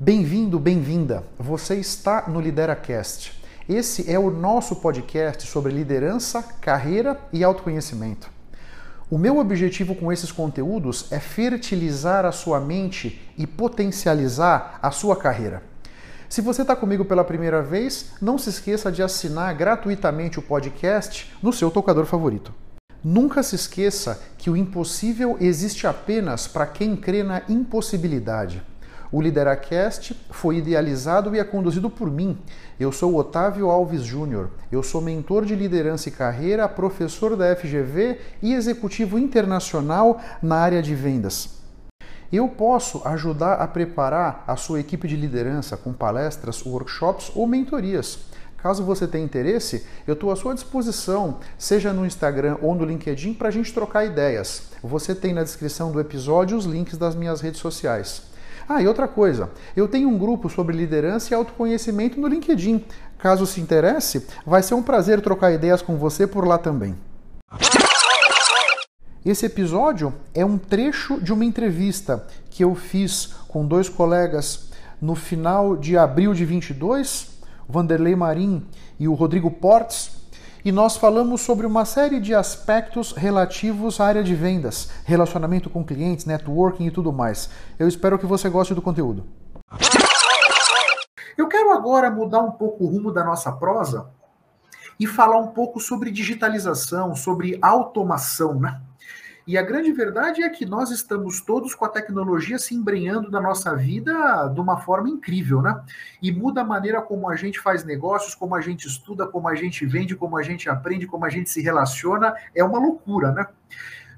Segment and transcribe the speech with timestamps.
[0.00, 1.24] Bem-vindo, bem-vinda.
[1.36, 3.32] Você está no LideraCast.
[3.68, 8.30] Esse é o nosso podcast sobre liderança, carreira e autoconhecimento.
[9.10, 15.16] O meu objetivo com esses conteúdos é fertilizar a sua mente e potencializar a sua
[15.16, 15.64] carreira.
[16.28, 21.34] Se você está comigo pela primeira vez, não se esqueça de assinar gratuitamente o podcast
[21.42, 22.54] no seu tocador favorito.
[23.02, 28.62] Nunca se esqueça que o impossível existe apenas para quem crê na impossibilidade.
[29.10, 32.36] O Lideracast foi idealizado e é conduzido por mim.
[32.78, 34.50] Eu sou Otávio Alves Júnior.
[34.70, 40.82] Eu sou mentor de liderança e carreira, professor da FGV e executivo internacional na área
[40.82, 41.58] de vendas.
[42.30, 48.18] Eu posso ajudar a preparar a sua equipe de liderança com palestras, workshops ou mentorias.
[48.58, 53.32] Caso você tenha interesse, eu estou à sua disposição, seja no Instagram ou no LinkedIn,
[53.32, 54.64] para a gente trocar ideias.
[54.82, 58.27] Você tem na descrição do episódio os links das minhas redes sociais.
[58.68, 62.84] Ah, e outra coisa, eu tenho um grupo sobre liderança e autoconhecimento no LinkedIn.
[63.16, 66.94] Caso se interesse, vai ser um prazer trocar ideias com você por lá também.
[69.24, 74.68] Esse episódio é um trecho de uma entrevista que eu fiz com dois colegas
[75.00, 78.66] no final de abril de 22, o Vanderlei Marim
[79.00, 80.10] e o Rodrigo Portes,
[80.68, 85.82] e nós falamos sobre uma série de aspectos relativos à área de vendas, relacionamento com
[85.82, 87.48] clientes, networking e tudo mais.
[87.78, 89.24] Eu espero que você goste do conteúdo.
[91.38, 94.10] Eu quero agora mudar um pouco o rumo da nossa prosa
[95.00, 98.78] e falar um pouco sobre digitalização, sobre automação, né?
[99.48, 103.40] E a grande verdade é que nós estamos todos com a tecnologia se embrenhando na
[103.40, 105.82] nossa vida de uma forma incrível, né?
[106.20, 109.54] E muda a maneira como a gente faz negócios, como a gente estuda, como a
[109.54, 112.34] gente vende, como a gente aprende, como a gente se relaciona.
[112.54, 113.46] É uma loucura, né?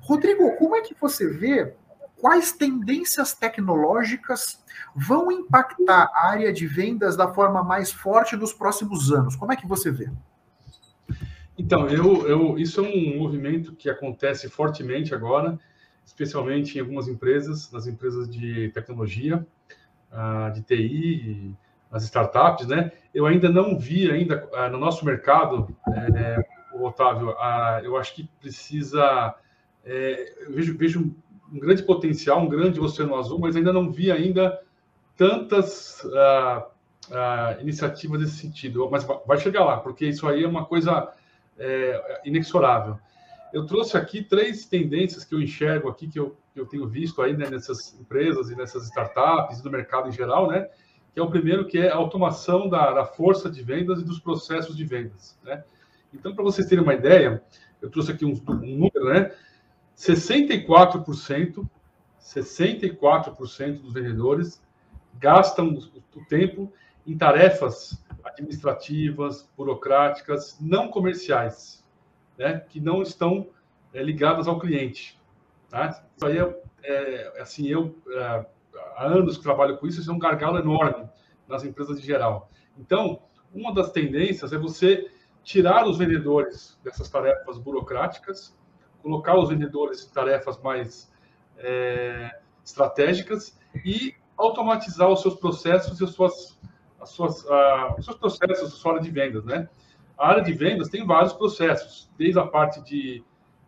[0.01, 1.75] Rodrigo, como é que você vê
[2.21, 4.61] quais tendências tecnológicas
[4.97, 9.37] vão impactar a área de vendas da forma mais forte nos próximos anos?
[9.37, 10.11] Como é que você vê?
[11.61, 15.59] Então, eu, eu, isso é um movimento que acontece fortemente agora,
[16.07, 19.47] especialmente em algumas empresas, nas empresas de tecnologia,
[20.11, 21.55] uh, de TI,
[21.93, 22.93] nas startups, né?
[23.15, 26.43] Eu ainda não vi ainda uh, no nosso mercado, é,
[26.81, 29.35] Otávio, uh, eu acho que precisa,
[29.85, 31.15] é, vejo, vejo
[31.53, 34.59] um grande potencial, um grande oceano azul, mas ainda não vi ainda
[35.15, 36.03] tantas
[37.61, 38.89] iniciativas nesse sentido.
[38.91, 41.13] Mas vai chegar lá, porque isso aí é uma coisa
[41.61, 42.99] é, inexorável.
[43.53, 47.21] Eu trouxe aqui três tendências que eu enxergo aqui, que eu, que eu tenho visto
[47.21, 50.69] aí né, nessas empresas e nessas startups no mercado em geral, né?
[51.13, 54.21] Que é o primeiro, que é a automação da, da força de vendas e dos
[54.21, 55.63] processos de vendas, né?
[56.15, 57.43] Então, para vocês terem uma ideia,
[57.83, 59.33] eu trouxe aqui um, um número, né?
[59.97, 61.69] 64%,
[62.21, 64.63] 64% dos vendedores
[65.19, 65.77] gastam
[66.15, 66.73] o tempo
[67.07, 68.03] em tarefas
[68.41, 71.85] administrativas, burocráticas, não comerciais,
[72.37, 73.49] né, que não estão
[73.93, 75.21] é, ligadas ao cliente.
[75.69, 76.03] Tá?
[76.17, 78.47] Isso aí é, é assim, eu é,
[78.97, 81.09] há anos que trabalho com isso, isso é um gargalo enorme
[81.47, 82.51] nas empresas em geral.
[82.79, 85.11] Então, uma das tendências é você
[85.43, 88.57] tirar os vendedores dessas tarefas burocráticas,
[89.03, 91.11] colocar os vendedores em tarefas mais
[91.59, 96.60] é, estratégicas e automatizar os seus processos e as suas
[97.01, 99.69] as suas, uh, os seus processos, sua área de vendas, né?
[100.19, 103.25] A área de vendas tem vários processos, desde a parte de,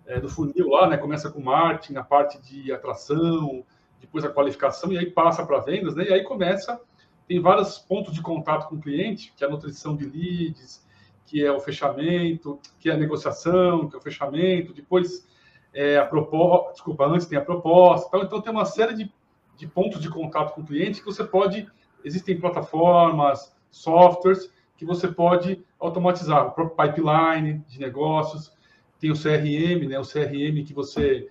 [0.06, 0.96] é, do funil lá, né?
[0.96, 3.64] Começa com marketing, a parte de atração,
[4.00, 6.04] depois a qualificação, e aí passa para vendas, né?
[6.04, 6.80] E aí começa,
[7.26, 10.86] tem vários pontos de contato com o cliente, que é a nutrição de leads,
[11.24, 15.26] que é o fechamento, que é a negociação, que é o fechamento, depois
[15.72, 19.10] é a proposta, desculpa, antes tem a proposta, então, então tem uma série de,
[19.56, 21.66] de pontos de contato com o cliente que você pode
[22.04, 26.46] existem plataformas, softwares que você pode automatizar.
[26.46, 28.52] O próprio pipeline de negócios,
[28.98, 29.98] tem o CRM, né?
[29.98, 31.28] O CRM que você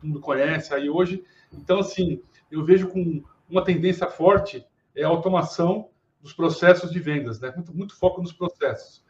[0.00, 1.22] todo mundo conhece aí hoje.
[1.52, 5.88] Então, assim, eu vejo com uma tendência forte é a automação
[6.22, 7.52] dos processos de vendas, né?
[7.54, 9.04] Muito, muito foco nos processos.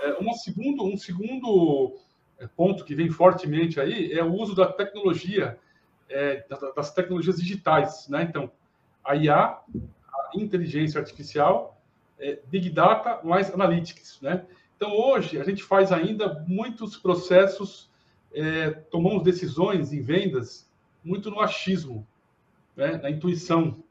[0.00, 1.96] É, um segundo, um segundo
[2.38, 5.58] é, ponto que vem fortemente aí é o uso da tecnologia,
[6.08, 6.44] é,
[6.76, 8.24] das tecnologias digitais, né?
[8.28, 8.50] Então,
[9.04, 9.58] a IA
[10.34, 11.80] inteligência artificial,
[12.18, 14.44] é, big data mais analytics, né?
[14.76, 17.90] Então hoje a gente faz ainda muitos processos,
[18.34, 20.68] é, tomamos decisões em vendas
[21.04, 22.06] muito no achismo,
[22.76, 22.98] né?
[22.98, 23.82] na intuição.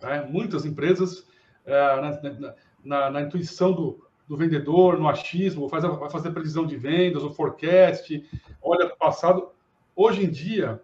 [0.00, 0.22] Né?
[0.22, 1.26] Muitas empresas
[1.66, 6.76] é, na, na, na, intuição do, do vendedor, no achismo, faz, vai fazer previsão de
[6.76, 8.24] vendas, o forecast,
[8.62, 9.50] olha para o passado.
[9.94, 10.80] Hoje em dia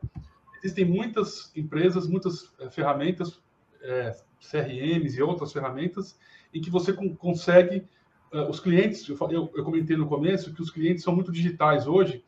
[0.59, 3.41] existem muitas empresas, muitas é, ferramentas
[3.81, 4.17] é,
[4.51, 6.19] CRMs e outras ferramentas,
[6.53, 7.87] em que você consegue,
[8.33, 11.87] uh, os clientes, eu, eu, eu, comentei no começo que os clientes são muito digitais
[11.87, 12.25] hoje,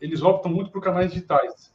[0.00, 1.74] eles optam muito por canais digitais.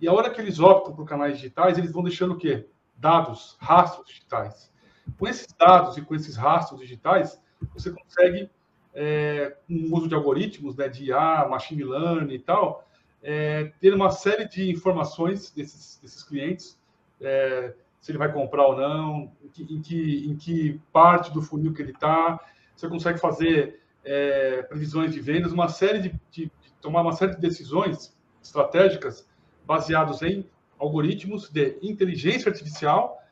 [0.00, 2.66] E a hora que eles optam por canais digitais, eles vão deixando o quê?
[2.96, 4.72] Dados, rastros digitais.
[5.18, 7.40] Com esses dados e com esses rastros digitais,
[7.74, 8.50] você consegue,
[8.94, 12.88] é, com o uso de algoritmos, né, de IA, machine learning e tal,
[13.22, 16.80] é, ter uma série de informações desses, desses clientes,
[17.20, 21.82] é, se ele vai comprar ou não, em que, em que, parte do funil que
[21.82, 22.40] ele está,
[22.74, 27.34] você consegue fazer é, previsões de vendas, uma série de, de, de, tomar uma série
[27.34, 29.28] de decisões estratégicas
[29.66, 30.48] baseados em
[30.78, 33.22] algoritmos de inteligência artificial,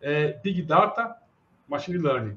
[0.00, 1.16] é, big data,
[1.68, 2.36] machine learning.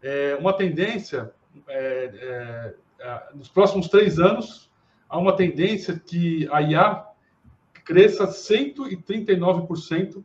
[0.00, 1.32] É, uma tendência
[1.66, 4.70] é, é, nos próximos três anos
[5.08, 7.04] há uma tendência que a IA
[7.84, 10.24] cresça 139%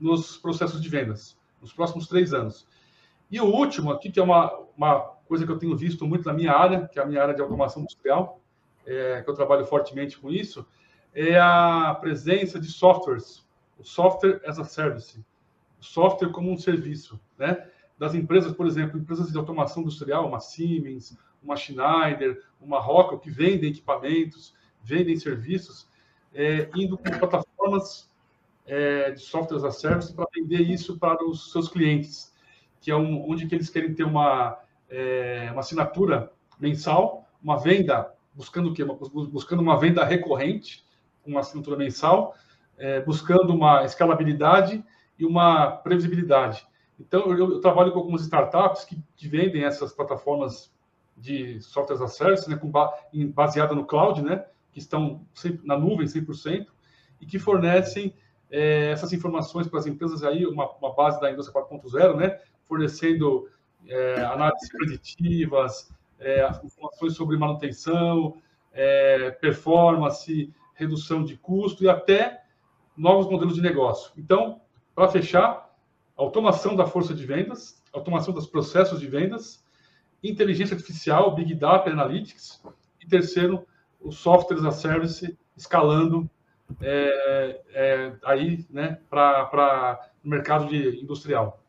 [0.00, 2.66] nos processos de vendas, nos próximos três anos.
[3.30, 6.32] E o último aqui, que é uma, uma coisa que eu tenho visto muito na
[6.32, 8.40] minha área, que é a minha área de automação industrial,
[8.86, 10.66] é, que eu trabalho fortemente com isso,
[11.14, 13.46] é a presença de softwares,
[13.78, 15.24] o software as a service,
[15.80, 17.68] o software como um serviço, né?
[17.98, 23.30] Das empresas, por exemplo, empresas de automação industrial, uma Siemens, uma Schneider, uma Rockwell, que
[23.30, 25.88] vendem equipamentos, vendem serviços,
[26.32, 28.10] é, indo com plataformas
[28.68, 32.32] é, de software as a service para vender isso para os seus clientes,
[32.80, 34.58] que é um, onde que eles querem ter uma,
[34.90, 36.30] é, uma assinatura
[36.60, 38.84] mensal, uma venda, buscando o quê?
[38.84, 40.84] Buscando uma venda recorrente,
[41.26, 42.36] uma assinatura mensal,
[42.76, 44.84] é, buscando uma escalabilidade
[45.18, 46.64] e uma previsibilidade.
[47.00, 50.72] Então, eu, eu trabalho com algumas startups que, vendem essas plataformas
[51.16, 52.70] de software as a service, né, com,
[53.32, 55.24] baseada no cloud, né, que estão
[55.64, 56.66] na nuvem 100%,
[57.20, 58.14] e que fornecem
[58.50, 63.48] é, essas informações para as empresas aí, uma, uma base da indústria 4.0, né, fornecendo
[63.86, 68.40] é, análises preditivas, é, informações sobre manutenção,
[68.72, 72.42] é, performance, redução de custo e até
[72.96, 74.12] novos modelos de negócio.
[74.16, 74.60] Então,
[74.94, 75.68] para fechar,
[76.16, 79.64] automação da força de vendas, automação dos processos de vendas,
[80.22, 82.62] inteligência artificial, Big Data Analytics,
[83.00, 83.66] e terceiro,
[84.00, 86.28] os softwares a service escalando
[86.80, 91.62] é, é, aí né, para o mercado de industrial.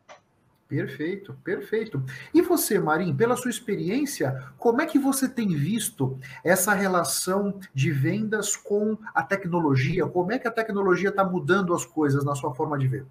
[0.68, 2.04] Perfeito, perfeito.
[2.32, 7.92] E você, Marim, pela sua experiência, como é que você tem visto essa relação de
[7.92, 10.06] vendas com a tecnologia?
[10.06, 13.06] Como é que a tecnologia está mudando as coisas na sua forma de ver?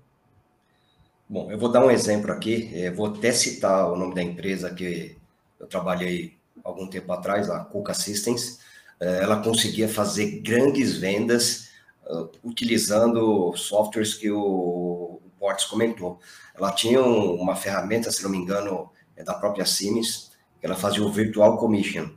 [1.29, 4.73] Bom, eu vou dar um exemplo aqui, eu vou até citar o nome da empresa
[4.73, 5.19] que
[5.59, 8.61] eu trabalhei algum tempo atrás, a Coca Systems,
[9.01, 11.68] eh, ela conseguia fazer grandes vendas
[12.09, 16.19] uh, utilizando softwares que o, Portes comentou.
[16.55, 21.05] Ela tinha uma ferramenta, se não me engano, é da própria Siemens, que ela fazia
[21.05, 22.11] o Virtual Commission.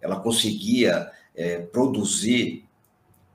[0.00, 2.64] Ela conseguia é, produzir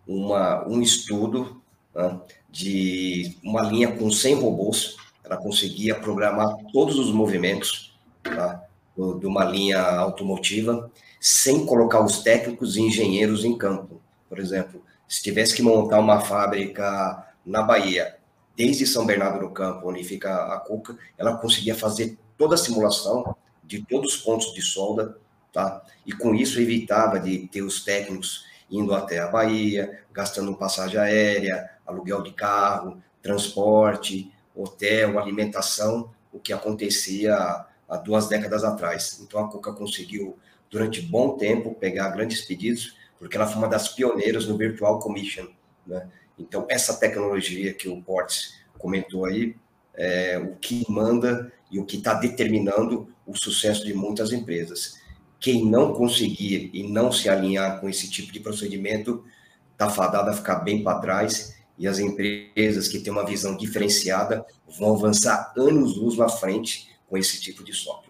[0.06, 1.62] uma, um estudo
[1.96, 2.20] né,
[2.50, 8.64] de uma linha com 100 robôs, ela conseguia programar todos os movimentos tá,
[8.98, 10.92] de uma linha automotiva,
[11.22, 14.02] sem colocar os técnicos e engenheiros em campo.
[14.28, 18.16] Por exemplo, se tivesse que montar uma fábrica na Bahia,
[18.56, 23.36] desde São Bernardo do Campo, onde fica a Cuca, ela conseguia fazer toda a simulação
[23.64, 25.18] de todos os pontos de solda,
[25.52, 25.84] tá?
[26.06, 31.70] E com isso evitava de ter os técnicos indo até a Bahia, gastando passagem aérea,
[31.88, 39.20] aluguel de carro, transporte, hotel, alimentação, o que acontecia há duas décadas atrás.
[39.24, 40.38] Então a Cuca conseguiu,
[40.70, 45.48] durante bom tempo, pegar grandes pedidos, porque ela foi uma das pioneiras no Virtual Commission,
[45.86, 46.10] né?
[46.40, 49.56] Então, essa tecnologia que o Portes comentou aí,
[49.94, 54.98] é o que manda e o que está determinando o sucesso de muitas empresas.
[55.40, 59.26] Quem não conseguir e não se alinhar com esse tipo de procedimento
[59.74, 64.46] está fadado a ficar bem para trás e as empresas que têm uma visão diferenciada
[64.78, 68.09] vão avançar anos-luz na frente com esse tipo de software.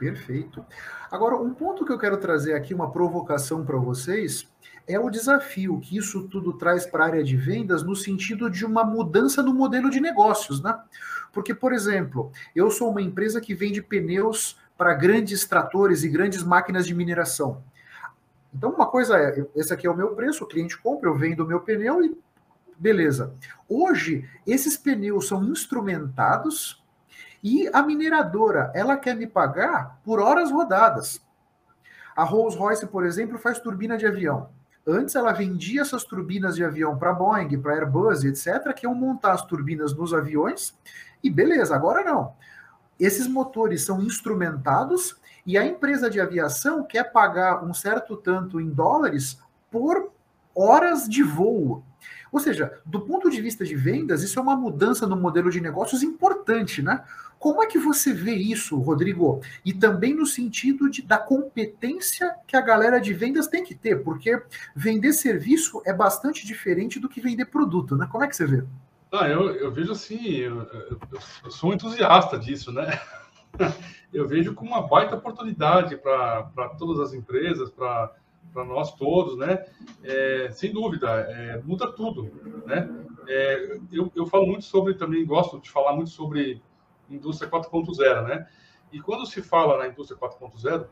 [0.00, 0.64] Perfeito.
[1.10, 4.48] Agora, um ponto que eu quero trazer aqui, uma provocação para vocês,
[4.88, 8.64] é o desafio que isso tudo traz para a área de vendas no sentido de
[8.64, 10.74] uma mudança no modelo de negócios, né?
[11.34, 16.42] Porque, por exemplo, eu sou uma empresa que vende pneus para grandes tratores e grandes
[16.42, 17.62] máquinas de mineração.
[18.54, 21.44] Então, uma coisa é, esse aqui é o meu preço, o cliente compra, eu vendo
[21.44, 22.16] o meu pneu e
[22.78, 23.34] beleza.
[23.68, 26.79] Hoje, esses pneus são instrumentados
[27.42, 31.20] e a mineradora, ela quer me pagar por horas rodadas.
[32.14, 34.50] A Rolls-Royce, por exemplo, faz turbina de avião.
[34.86, 39.32] Antes ela vendia essas turbinas de avião para Boeing, para Airbus, etc., que iam montar
[39.32, 40.74] as turbinas nos aviões
[41.22, 42.34] E beleza, agora não.
[42.98, 48.68] Esses motores são instrumentados e a empresa de aviação quer pagar um certo tanto em
[48.68, 49.38] dólares
[49.70, 50.12] por
[50.54, 51.82] horas de voo.
[52.32, 55.60] Ou seja, do ponto de vista de vendas, isso é uma mudança no modelo de
[55.60, 57.02] negócios importante, né?
[57.40, 59.40] Como é que você vê isso, Rodrigo?
[59.64, 64.04] E também no sentido de, da competência que a galera de vendas tem que ter,
[64.04, 64.42] porque
[64.76, 68.06] vender serviço é bastante diferente do que vender produto, né?
[68.12, 68.62] Como é que você vê?
[69.10, 70.68] Ah, eu, eu vejo assim, eu,
[71.42, 73.00] eu, sou um entusiasta disso, né?
[74.12, 78.12] Eu vejo como uma baita oportunidade para todas as empresas, para
[78.52, 79.64] para nós todos, né?
[80.02, 82.28] É, sem dúvida, é, muda tudo,
[82.66, 82.88] né?
[83.28, 86.60] É, eu, eu falo muito sobre, também gosto de falar muito sobre
[87.14, 88.46] indústria 4.0, né?
[88.92, 90.86] E quando se fala na indústria 4.0,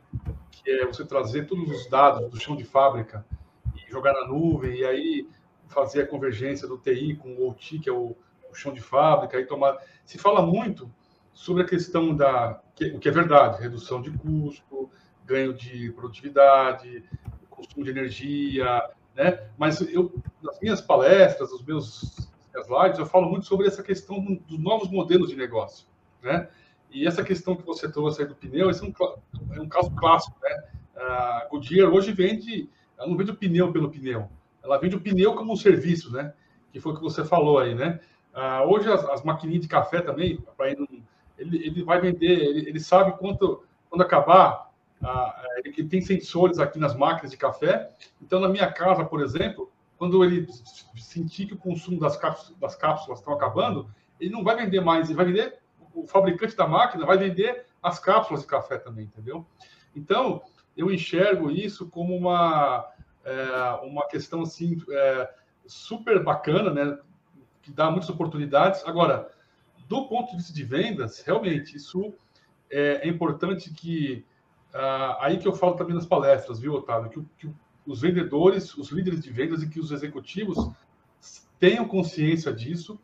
[0.51, 3.27] que é você trazer todos os dados do chão de fábrica
[3.75, 5.29] e jogar na nuvem, e aí
[5.69, 8.17] fazer a convergência do TI com o OT, que é o,
[8.51, 9.77] o chão de fábrica, e tomar.
[10.05, 10.91] Se fala muito
[11.33, 12.61] sobre a questão da.
[12.75, 14.91] Que, o que é verdade, redução de custo,
[15.25, 17.05] ganho de produtividade,
[17.51, 18.83] consumo de energia,
[19.15, 19.49] né?
[19.59, 24.23] Mas eu, nas minhas palestras, nos meus minhas lives, eu falo muito sobre essa questão
[24.25, 25.87] dos novos modelos de negócio,
[26.29, 26.49] né?
[26.91, 28.93] E essa questão que você trouxe aí do pneu, esse é um,
[29.55, 30.65] é um caso clássico, né?
[30.97, 34.29] A Goodyear hoje vende, ela não vende o pneu pelo pneu,
[34.63, 36.33] ela vende o pneu como um serviço, né?
[36.73, 38.01] Que foi o que você falou aí, né?
[38.33, 40.39] Ah, hoje as, as, maquininhas de café também,
[41.37, 44.69] ele, ele vai vender, ele, ele sabe quanto, quando acabar
[45.65, 47.91] ele tem sensores aqui nas máquinas de café.
[48.21, 50.47] Então, na minha casa, por exemplo, quando ele
[50.97, 53.89] sentir que o consumo das cápsulas, das cápsulas estão acabando,
[54.21, 55.59] ele não vai vender mais, ele vai vender,
[55.95, 59.47] o fabricante da máquina vai vender as cápsulas de café também, entendeu?
[59.95, 60.43] Então,
[60.77, 62.87] eu enxergo isso como uma,
[63.25, 65.35] é, uma questão assim, é,
[65.67, 66.99] super bacana, né?
[67.63, 68.85] Que dá muitas oportunidades.
[68.87, 69.31] Agora,
[69.89, 72.15] do ponto de vista de vendas, realmente, isso
[72.71, 74.25] é, é importante que
[74.73, 77.11] ah, aí que eu falo também nas palestras, viu, Otávio?
[77.11, 77.55] Que, que
[77.87, 80.71] os vendedores, os líderes de vendas e que os executivos
[81.59, 83.01] tenham consciência disso,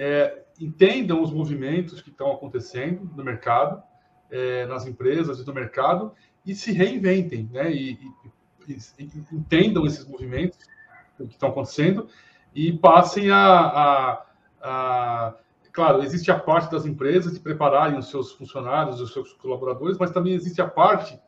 [0.00, 3.82] é, entendam os movimentos que estão acontecendo no mercado,
[4.30, 6.12] é, nas empresas e no mercado,
[6.44, 7.70] e se reinventem, né?
[7.72, 7.92] E,
[8.68, 10.58] e, e, entendam esses movimentos
[11.16, 12.08] que estão acontecendo
[12.54, 14.26] e passem a, a,
[14.62, 15.34] a
[15.72, 20.10] claro, existe a parte das empresas de prepararem os seus funcionários, os seus colaboradores, mas
[20.10, 21.18] também existe a parte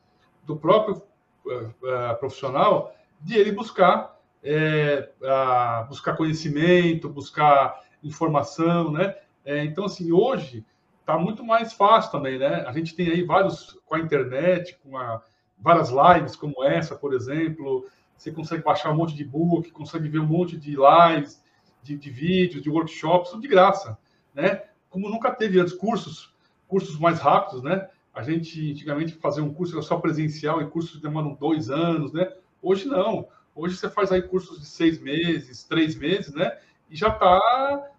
[0.44, 1.02] do próprio
[1.46, 9.14] uh, profissional de ele buscar é, uh, buscar conhecimento, buscar informação, né?
[9.44, 10.64] É, então, assim, hoje
[11.00, 12.64] está muito mais fácil também, né?
[12.66, 15.22] A gente tem aí vários com a internet, com a,
[15.58, 17.86] várias lives como essa, por exemplo.
[18.16, 21.42] Você consegue baixar um monte de book, consegue ver um monte de lives,
[21.82, 23.98] de, de vídeos, de workshops, tudo de graça
[24.34, 24.62] né?
[24.88, 26.34] Como nunca teve antes cursos,
[26.66, 27.88] cursos mais rápidos, né?
[28.12, 32.32] A gente antigamente fazia um curso era só presencial e cursos demoram dois anos, né?
[32.62, 33.28] Hoje não.
[33.54, 36.58] Hoje você faz aí cursos de seis meses, três meses, né?
[36.88, 37.89] E já está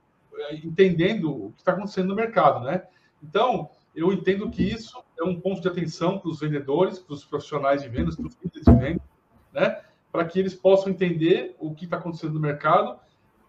[0.63, 2.83] entendendo o que está acontecendo no mercado, né?
[3.21, 7.25] Então, eu entendo que isso é um ponto de atenção para os vendedores, para os
[7.25, 9.07] profissionais de vendas, para os líderes de vendas,
[9.53, 9.81] né?
[10.11, 12.99] Para que eles possam entender o que está acontecendo no mercado,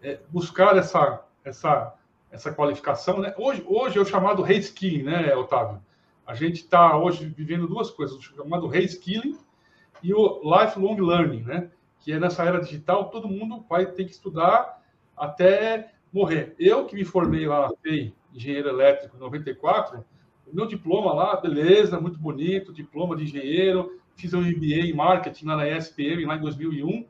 [0.01, 1.93] é, buscar essa, essa
[2.33, 3.33] essa qualificação, né?
[3.37, 5.79] Hoje, hoje é o chamado reskilling, né, Otávio?
[6.25, 9.37] A gente está hoje vivendo duas coisas, o chamado reskilling
[10.01, 11.69] e o lifelong learning, né?
[11.99, 14.81] Que é nessa era digital, todo mundo vai ter que estudar
[15.15, 16.55] até morrer.
[16.59, 20.05] Eu que me formei lá na FEI, engenheiro elétrico, em 94,
[20.45, 25.45] o meu diploma lá, beleza, muito bonito, diploma de engenheiro, fiz um MBA em marketing
[25.47, 27.07] lá na ESPM, lá em 2001,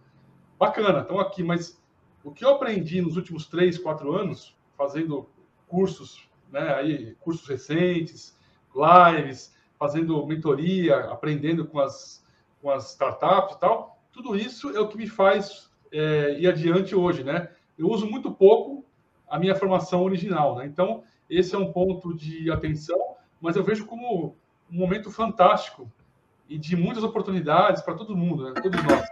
[0.58, 1.82] bacana, estão aqui, mas
[2.24, 5.30] o que eu aprendi nos últimos três, quatro anos fazendo
[5.68, 8.38] cursos, né, aí, cursos recentes,
[8.74, 12.26] lives, fazendo mentoria, aprendendo com as,
[12.62, 14.02] com as startups e tal.
[14.12, 17.50] Tudo isso é o que me faz é, ir adiante hoje, né?
[17.78, 18.86] Eu uso muito pouco
[19.34, 20.68] a minha formação original, né?
[20.68, 24.38] Então, esse é um ponto de atenção, mas eu vejo como
[24.72, 25.92] um momento fantástico
[26.48, 28.62] e de muitas oportunidades para todo mundo, né?
[28.62, 29.10] Todos nós.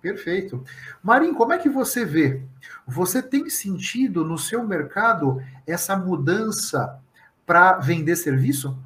[0.00, 0.64] Perfeito.
[1.02, 2.42] Marim, como é que você vê?
[2.86, 6.98] Você tem sentido no seu mercado essa mudança
[7.44, 8.82] para vender serviço?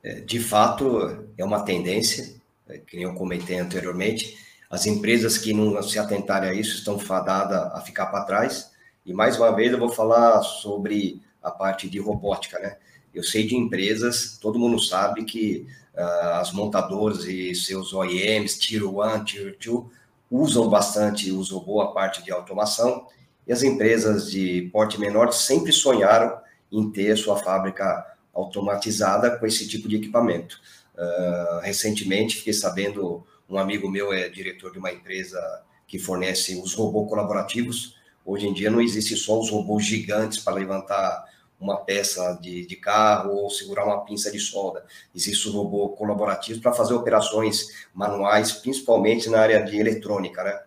[0.00, 4.38] É, de fato, é uma tendência, é, que eu comentei anteriormente.
[4.74, 8.72] As empresas que não se atentarem a isso estão fadadas a ficar para trás.
[9.06, 12.76] E mais uma vez eu vou falar sobre a parte de robótica, né?
[13.14, 15.64] Eu sei de empresas, todo mundo sabe que
[15.94, 19.84] uh, as montadoras e seus OEMs, Tier 1, Tier 2,
[20.28, 23.06] usam bastante, usam boa parte de automação,
[23.46, 26.36] e as empresas de porte menor sempre sonharam
[26.72, 28.04] em ter sua fábrica
[28.34, 30.60] automatizada com esse tipo de equipamento.
[30.96, 35.40] Uh, recentemente, fiquei sabendo, um amigo meu é diretor de uma empresa
[35.86, 37.96] que fornece os robôs colaborativos.
[38.24, 41.24] Hoje em dia não existe só os robôs gigantes para levantar
[41.60, 44.84] uma peça de, de carro ou segurar uma pinça de solda.
[45.14, 50.60] Existe o robô colaborativo para fazer operações manuais, principalmente na área de eletrônica, né?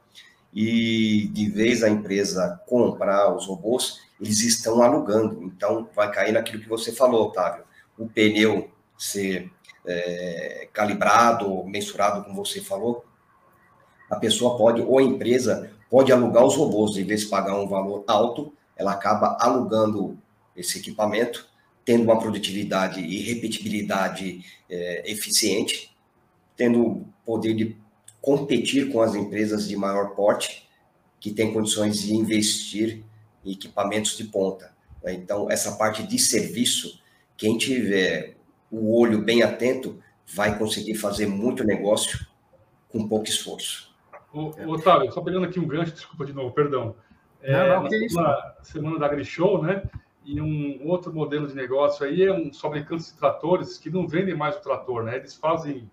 [0.54, 5.44] E de vez a empresa comprar os robôs, eles estão alugando.
[5.44, 7.64] Então, vai cair naquilo que você falou, Otávio.
[7.98, 9.52] O pneu ser
[9.88, 13.06] é, calibrado, mensurado, como você falou,
[14.10, 17.68] a pessoa pode, ou a empresa, pode alugar os robôs, em vez de pagar um
[17.68, 20.18] valor alto, ela acaba alugando
[20.56, 21.48] esse equipamento,
[21.84, 25.96] tendo uma produtividade e repetibilidade é, eficiente,
[26.56, 27.78] tendo poder de
[28.22, 30.68] competir com as empresas de maior porte,
[31.20, 33.04] que têm condições de investir
[33.44, 34.76] em equipamentos de ponta.
[35.06, 37.00] Então, essa parte de serviço,
[37.38, 38.37] quem tiver
[38.72, 40.00] o olho bem atento,
[40.36, 42.28] vai conseguir fazer muito negócio
[42.90, 43.96] com pouco esforço.
[44.34, 46.96] O, Otávio, só pegando aqui um gancho, desculpa de novo, perdão.
[47.42, 49.84] É, não, não, na semana, semana da AgriShow, né?
[50.26, 54.36] E um outro modelo de negócio aí é um fabricantes de tratores que não vendem
[54.36, 55.16] mais o trator, né?
[55.16, 55.90] Eles fazem,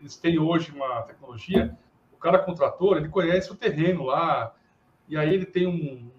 [0.00, 1.76] eles têm hoje uma tecnologia,
[2.12, 4.52] o cara com o trator, ele conhece o terreno lá,
[5.08, 6.10] e aí ele tem um,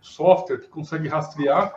[0.00, 1.74] software que consegue rastrear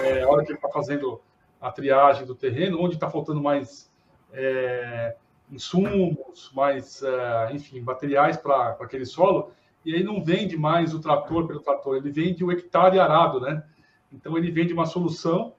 [0.00, 1.20] é, a hora que ele está fazendo
[1.60, 3.90] a triagem do terreno, onde está faltando mais
[4.32, 5.16] é,
[5.50, 9.52] insumos, mais, é, enfim, materiais para aquele solo,
[9.84, 13.64] e aí não vende mais o trator pelo trator, ele vende o hectare arado, né?
[14.12, 15.54] Então ele vende uma solução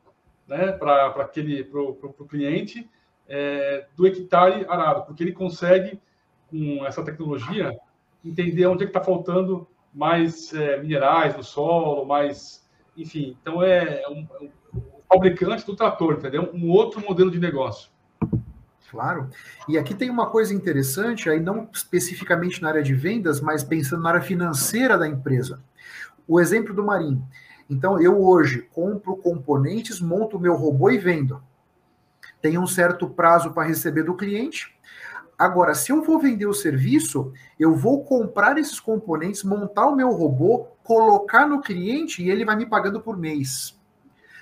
[0.47, 2.89] né, para aquele para o cliente
[3.27, 5.99] é, do hectare arado, porque ele consegue,
[6.49, 7.77] com essa tecnologia,
[8.25, 12.67] entender onde é que está faltando mais é, minerais no solo, mais.
[12.97, 14.49] Enfim, então é um, um,
[15.11, 16.49] fabricante do trator, entendeu?
[16.53, 17.89] Um outro modelo de negócio.
[18.89, 19.29] Claro.
[19.67, 24.01] E aqui tem uma coisa interessante, aí não especificamente na área de vendas, mas pensando
[24.01, 25.61] na área financeira da empresa.
[26.27, 27.21] O exemplo do Marim.
[27.69, 31.41] Então, eu hoje compro componentes, monto o meu robô e vendo.
[32.41, 34.75] Tem um certo prazo para receber do cliente.
[35.37, 40.09] Agora, se eu vou vender o serviço, eu vou comprar esses componentes, montar o meu
[40.09, 43.78] robô, colocar no cliente e ele vai me pagando por mês.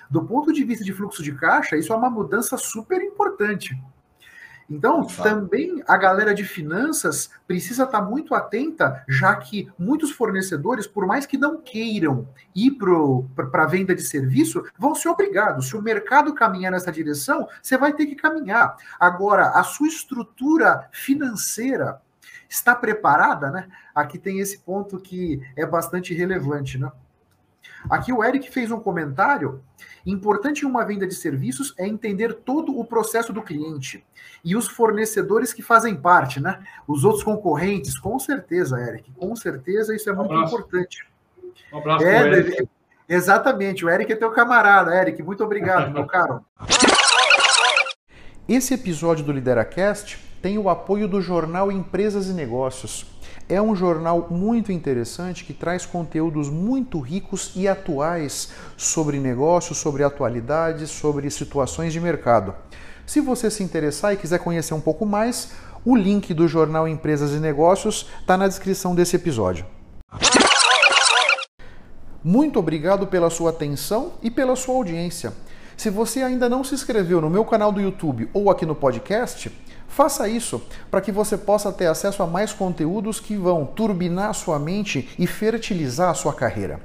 [0.09, 3.77] Do ponto de vista de fluxo de caixa, isso é uma mudança super importante.
[4.69, 11.07] Então, também a galera de finanças precisa estar muito atenta, já que muitos fornecedores, por
[11.07, 12.77] mais que não queiram ir
[13.33, 15.69] para a venda de serviço, vão ser obrigados.
[15.69, 18.75] Se o mercado caminhar nessa direção, você vai ter que caminhar.
[18.99, 22.01] Agora, a sua estrutura financeira
[22.49, 23.69] está preparada, né?
[23.95, 26.91] Aqui tem esse ponto que é bastante relevante, né?
[27.89, 29.61] Aqui o Eric fez um comentário.
[30.05, 34.05] Importante em uma venda de serviços é entender todo o processo do cliente
[34.43, 36.63] e os fornecedores que fazem parte, né?
[36.87, 41.07] Os outros concorrentes, com certeza, Eric, com certeza isso é muito um importante.
[41.73, 42.69] Um abraço, é, Eric.
[43.09, 46.45] Exatamente, o Eric é teu camarada, Eric, muito obrigado, meu caro.
[48.47, 53.16] Esse episódio do LideraCast tem o apoio do jornal Empresas e Negócios
[53.49, 60.03] é um jornal muito interessante que traz conteúdos muito ricos e atuais sobre negócios, sobre
[60.03, 62.53] atualidades, sobre situações de mercado.
[63.05, 65.53] Se você se interessar e quiser conhecer um pouco mais,
[65.85, 69.65] o link do jornal Empresas e Negócios está na descrição desse episódio.
[72.21, 75.31] Muito obrigado pela sua atenção e pela sua audiência.
[75.77, 79.49] Se você ainda não se inscreveu no meu canal do YouTube ou aqui no podcast,
[79.87, 84.59] Faça isso para que você possa ter acesso a mais conteúdos que vão turbinar sua
[84.59, 86.79] mente e fertilizar sua carreira.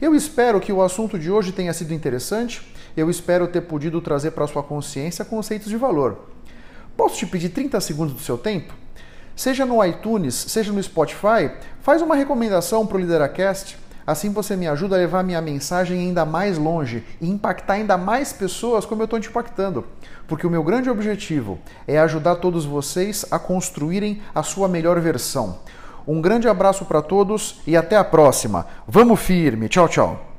[0.00, 2.62] Eu espero que o assunto de hoje tenha sido interessante.
[2.96, 6.28] Eu espero ter podido trazer para sua consciência conceitos de valor.
[6.96, 8.74] Posso te pedir 30 segundos do seu tempo?
[9.34, 14.68] Seja no iTunes, seja no Spotify, faz uma recomendação para o Lideracast Assim você me
[14.68, 19.06] ajuda a levar minha mensagem ainda mais longe e impactar ainda mais pessoas como eu
[19.06, 19.84] estou te impactando.
[20.28, 25.58] Porque o meu grande objetivo é ajudar todos vocês a construírem a sua melhor versão.
[26.06, 28.66] Um grande abraço para todos e até a próxima.
[28.86, 29.68] Vamos firme.
[29.68, 30.35] Tchau, tchau.